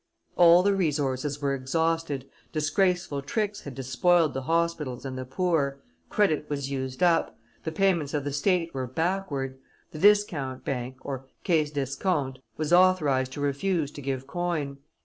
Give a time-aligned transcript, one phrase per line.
[0.35, 6.49] All the resources were exhausted, disgraceful tricks had despoiled the hospitals and the poor; credit
[6.49, 9.59] was used up, the payments of the State were backward;
[9.91, 10.97] the discount bank
[11.43, 14.79] (caisse d'escompte) was authorized to refuse to give coin.